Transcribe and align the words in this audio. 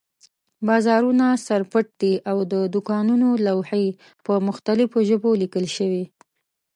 بازارونه 0.67 1.25
سر 1.45 1.61
پټ 1.71 1.85
دي 2.01 2.13
او 2.29 2.37
د 2.53 2.53
دوکانونو 2.73 3.27
لوحې 3.45 3.87
په 4.25 4.33
مختلفو 4.47 4.97
ژبو 5.09 5.31
لیکل 5.41 5.65
شوي. 5.77 6.05